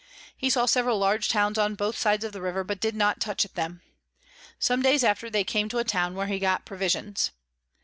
[0.35, 3.53] He saw several large Towns on both sides the River, but did not touch at
[3.53, 3.83] them.
[4.57, 7.29] Some days after they came to a Town where he got Provisions.